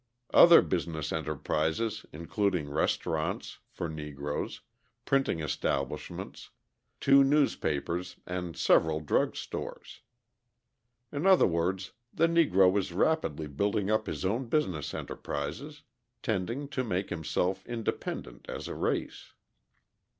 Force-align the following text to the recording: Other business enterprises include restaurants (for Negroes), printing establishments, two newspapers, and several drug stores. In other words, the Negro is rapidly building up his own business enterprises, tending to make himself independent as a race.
Other 0.33 0.63
business 0.63 1.13
enterprises 1.13 2.07
include 2.11 2.55
restaurants 2.67 3.59
(for 3.69 3.87
Negroes), 3.87 4.61
printing 5.05 5.41
establishments, 5.41 6.49
two 6.99 7.23
newspapers, 7.23 8.15
and 8.25 8.57
several 8.57 8.99
drug 8.99 9.35
stores. 9.35 10.01
In 11.11 11.27
other 11.27 11.45
words, 11.45 11.91
the 12.11 12.25
Negro 12.25 12.75
is 12.79 12.91
rapidly 12.91 13.45
building 13.45 13.91
up 13.91 14.07
his 14.07 14.25
own 14.25 14.47
business 14.47 14.95
enterprises, 14.95 15.83
tending 16.23 16.67
to 16.69 16.83
make 16.83 17.11
himself 17.11 17.63
independent 17.67 18.47
as 18.49 18.67
a 18.67 18.73
race. 18.73 19.33